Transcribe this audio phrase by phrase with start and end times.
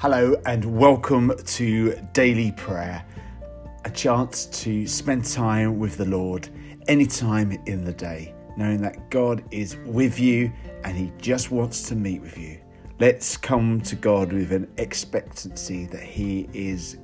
[0.00, 3.04] Hello, and welcome to Daily Prayer,
[3.84, 6.48] a chance to spend time with the Lord
[6.86, 10.52] anytime in the day, knowing that God is with you
[10.84, 12.60] and He just wants to meet with you.
[13.00, 16.98] Let's come to God with an expectancy that He is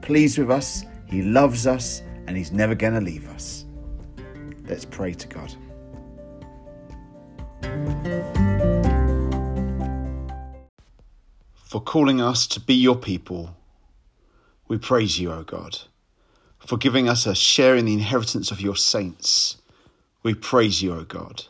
[0.00, 3.66] pleased with us, He loves us, and He's never going to leave us.
[4.66, 5.54] Let's pray to God.
[11.72, 13.56] For calling us to be your people,
[14.68, 15.78] we praise you, O God.
[16.58, 19.56] For giving us a share in the inheritance of your saints,
[20.22, 21.46] we praise you, O God.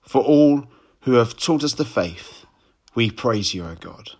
[0.00, 0.64] For all
[1.00, 2.46] who have taught us the faith,
[2.94, 4.12] we praise you, O God.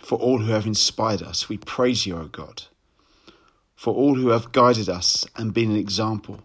[0.00, 2.62] For all who have inspired us, we praise you, O God.
[3.74, 6.38] For all who have guided us and been an example,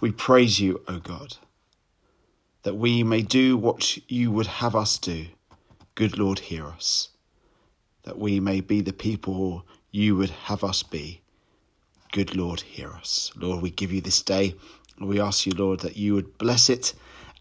[0.00, 1.36] we praise you, O God.
[2.64, 5.26] That we may do what you would have us do,
[5.94, 7.10] good Lord, hear us
[8.04, 11.20] that we may be the people you would have us be.
[12.12, 13.30] Good Lord, hear us.
[13.36, 14.54] Lord, we give you this day.
[15.00, 16.94] We ask you, Lord, that you would bless it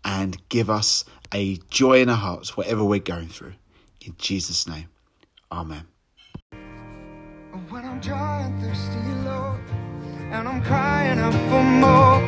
[0.06, 3.54] and give us a joy in our hearts, whatever we're going through.
[4.06, 4.88] In Jesus' name,
[5.52, 5.86] Amen.
[7.70, 9.60] When I'm dry and thirsty, Lord,
[10.32, 12.24] and I'm crying out for more,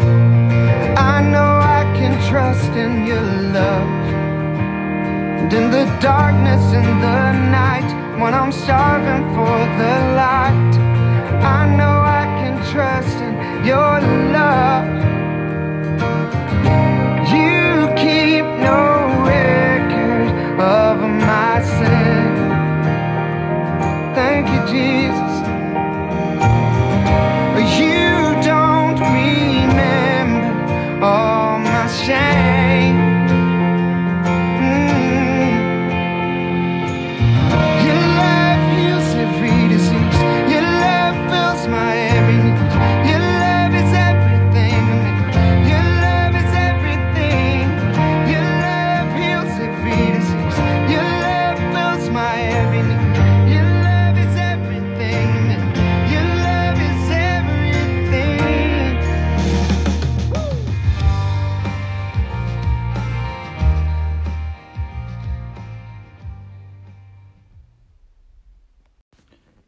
[0.97, 3.87] I know I can trust in your love.
[5.39, 10.73] And in the darkness, in the night, when I'm starving for the light.
[11.43, 13.99] I know I can trust in your
[14.31, 14.92] love.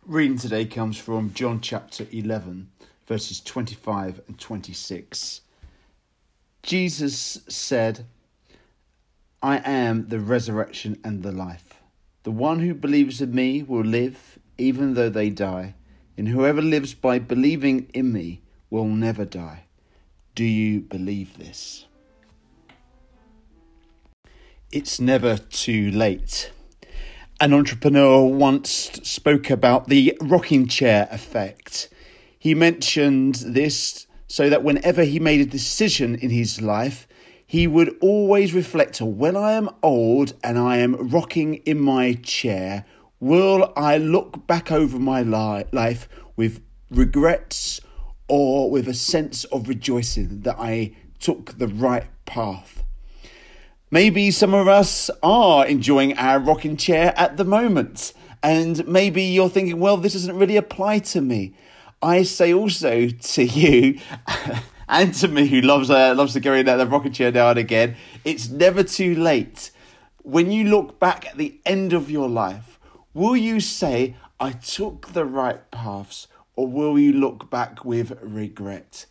[0.08, 2.70] Reading today comes from John chapter 11,
[3.08, 5.42] verses 25 and 26.
[6.62, 8.06] Jesus said,
[9.42, 11.82] I am the resurrection and the life.
[12.22, 15.74] The one who believes in me will live even though they die,
[16.16, 19.64] and whoever lives by believing in me will never die.
[20.36, 21.88] Do you believe this?
[24.72, 26.52] It's never too late.
[27.42, 31.90] An entrepreneur once spoke about the rocking chair effect.
[32.40, 37.10] He mentioned this so that whenever he made a decision in his life,
[37.46, 42.14] he would always reflect on when I am old and I am rocking in my
[42.14, 42.86] chair,
[43.20, 46.08] will I look back over my li- life
[46.38, 47.82] with regrets
[48.30, 52.85] or with a sense of rejoicing that I took the right path?
[53.96, 58.12] Maybe some of us are enjoying our rocking chair at the moment,
[58.44, 61.56] and maybe you're thinking, well, this doesn't really apply to me.
[62.02, 64.02] I say also to you,
[64.90, 67.58] and to me who loves uh, loves to go in the rocking chair now and
[67.58, 67.96] again,
[68.26, 69.72] it's never too late.
[70.24, 72.78] When you look back at the end of your life,
[73.14, 76.28] will you say, I took the right paths,
[76.58, 79.06] or will you look back with regret?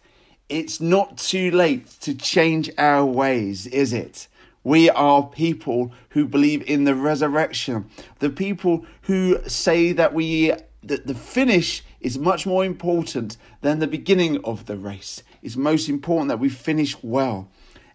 [0.51, 4.29] It's not too late to change our ways, is it?
[4.65, 7.89] We are people who believe in the resurrection.
[8.19, 10.53] The people who say that we
[10.83, 15.23] that the finish is much more important than the beginning of the race.
[15.43, 17.49] It's most important that we finish well.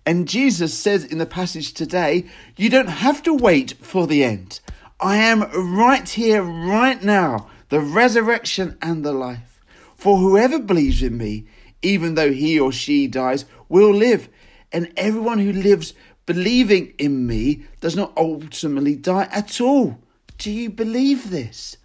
[0.05, 2.25] And Jesus says in the passage today,
[2.57, 4.59] you don't have to wait for the end.
[4.99, 5.43] I am
[5.77, 9.63] right here, right now, the resurrection and the life.
[9.95, 11.45] For whoever believes in me,
[11.81, 14.29] even though he or she dies, will live.
[14.71, 15.93] And everyone who lives
[16.29, 19.97] believing in me does not ultimately die at all.
[20.37, 21.75] Do you believe this?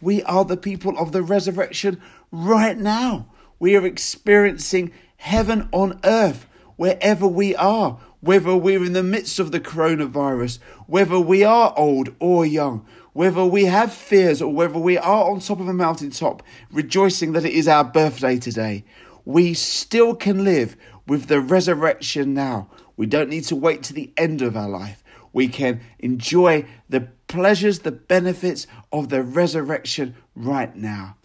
[0.00, 2.00] We are the people of the resurrection
[2.30, 3.26] right now.
[3.58, 6.46] We are experiencing heaven on earth
[6.76, 12.14] wherever we are, whether we're in the midst of the coronavirus, whether we are old
[12.20, 16.44] or young, whether we have fears or whether we are on top of a mountaintop,
[16.70, 18.84] rejoicing that it is our birthday today.
[19.24, 20.76] We still can live
[21.08, 22.68] with the resurrection now.
[22.98, 25.04] We don't need to wait to the end of our life.
[25.32, 31.16] We can enjoy the pleasures, the benefits of the resurrection right now.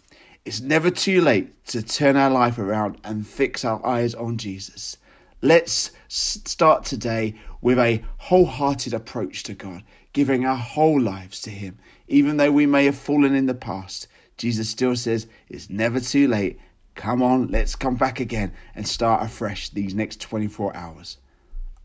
[0.44, 4.98] It's never too late to turn our life around and fix our eyes on Jesus.
[5.42, 9.82] Let's start today with a wholehearted approach to God,
[10.12, 11.78] giving our whole lives to Him.
[12.06, 14.06] Even though we may have fallen in the past,
[14.36, 16.60] Jesus still says it's never too late.
[16.94, 21.18] Come on, let's come back again and start afresh these next 24 hours.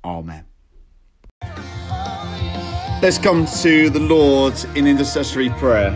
[0.04, 0.46] Oh, Amen.
[3.01, 5.92] Let's come to the Lord in intercessory prayer.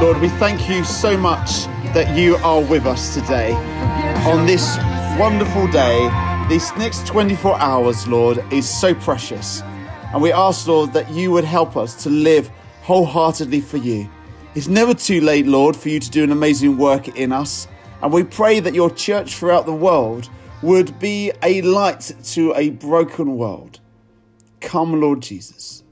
[0.00, 1.64] Lord, we thank you so much
[1.94, 3.52] that you are with us today
[4.26, 4.76] on this
[5.18, 6.33] wonderful day.
[6.46, 9.62] This next 24 hours, Lord, is so precious.
[10.12, 12.50] And we ask, Lord, that you would help us to live
[12.82, 14.10] wholeheartedly for you.
[14.54, 17.66] It's never too late, Lord, for you to do an amazing work in us.
[18.02, 20.28] And we pray that your church throughout the world
[20.60, 23.80] would be a light to a broken world.
[24.60, 25.82] Come, Lord Jesus.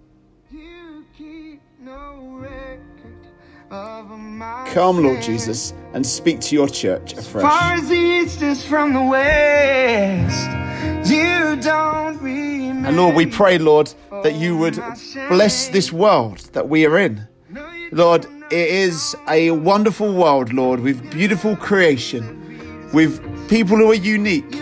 [4.72, 7.42] Come, Lord Jesus, and speak to your church afresh.
[7.42, 10.50] Far as the east is from the west,
[11.10, 12.02] you don't.
[12.84, 14.74] And Lord, we pray, Lord, that you would
[15.28, 17.28] bless this world that we are in.
[17.92, 24.52] Lord, it is a wonderful world, Lord, with beautiful creation, with people who are unique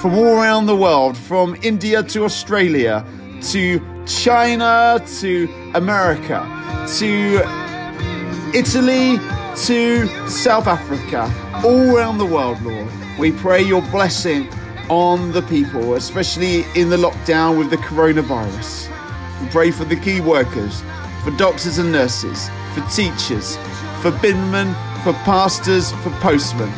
[0.00, 3.04] from all around the world, from India to Australia,
[3.50, 6.46] to China, to America,
[6.98, 7.42] to
[8.54, 9.18] Italy
[9.64, 11.32] to South Africa,
[11.64, 12.88] all around the world, Lord.
[13.18, 14.48] We pray your blessing
[14.88, 18.90] on the people, especially in the lockdown with the coronavirus.
[19.40, 20.82] We pray for the key workers,
[21.22, 23.56] for doctors and nurses, for teachers,
[24.02, 24.74] for binmen,
[25.04, 26.72] for pastors, for postmen.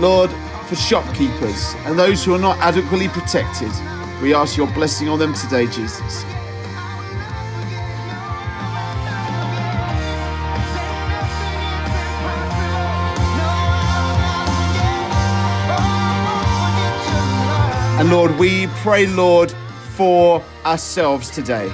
[0.00, 0.30] Lord,
[0.66, 3.70] for shopkeepers and those who are not adequately protected.
[4.20, 6.24] We ask your blessing on them today, Jesus.
[17.98, 19.52] And Lord, we pray, Lord,
[19.94, 21.72] for ourselves today.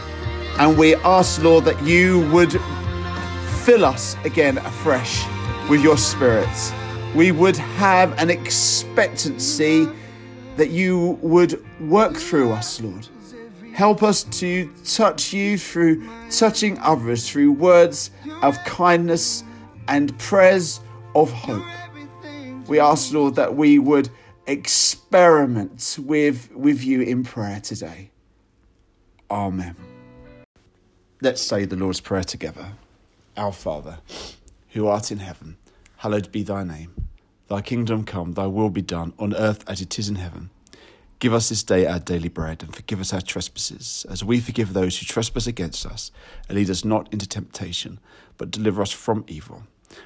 [0.61, 2.61] And we ask, Lord, that you would
[3.65, 5.25] fill us again afresh
[5.69, 6.49] with your Spirit.
[7.17, 9.89] We would have an expectancy
[10.57, 13.09] that you would work through us, Lord.
[13.75, 19.43] Help us to touch you through touching others, through words of kindness
[19.89, 20.83] and prayers
[21.17, 21.65] of hope.
[22.69, 24.09] We ask, Lord, that we would
[24.47, 28.11] experiment with, with you in prayer today.
[29.31, 29.77] Amen.
[31.21, 32.73] Let's say the Lord's Prayer together.
[33.37, 33.99] Our Father,
[34.71, 35.57] who art in heaven,
[35.99, 37.07] hallowed be thy name.
[37.49, 40.51] Thy kingdom come, thy will be done, on earth as it is in heaven.
[41.19, 44.73] Give us this day our daily bread, and forgive us our trespasses, as we forgive
[44.73, 46.11] those who trespass against us.
[46.49, 48.01] And lead us not into temptation,
[48.37, 49.63] but deliver us from evil.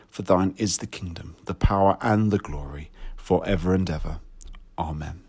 [0.08, 4.20] For thine is the kingdom, the power, and the glory, for ever and ever.
[4.78, 5.22] Amen.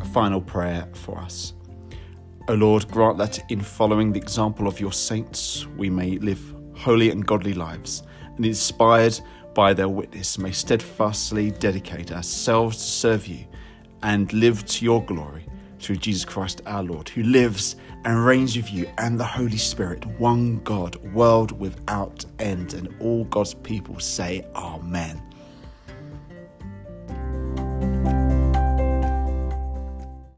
[0.00, 1.54] A final prayer for us.
[2.48, 7.10] O Lord, grant that in following the example of your saints, we may live holy
[7.10, 8.02] and godly lives,
[8.36, 9.18] and inspired
[9.54, 13.46] by their witness, may steadfastly dedicate ourselves to serve you
[14.02, 15.46] and live to your glory
[15.84, 20.04] through Jesus Christ our Lord, who lives and reigns with you and the Holy Spirit,
[20.18, 22.74] one God, world without end.
[22.74, 25.22] And all God's people say, Amen.